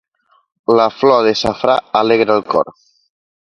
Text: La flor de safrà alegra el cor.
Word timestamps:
La 0.79 0.87
flor 1.01 1.27
de 1.27 1.33
safrà 1.41 1.75
alegra 2.01 2.39
el 2.41 2.47
cor. 2.55 2.73